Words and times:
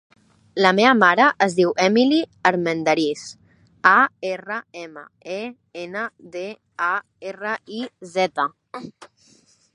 La 0.65 0.69
meva 0.77 0.93
mare 1.01 1.25
es 1.45 1.57
diu 1.59 1.73
Emily 1.83 2.17
Armendariz: 2.51 3.25
a, 3.91 3.93
erra, 4.31 4.59
ema, 4.85 5.05
e, 5.37 5.39
ena, 5.83 6.07
de, 6.37 6.45
a, 6.89 6.93
erra, 7.35 7.55
i, 7.83 7.85
zeta. 8.17 8.49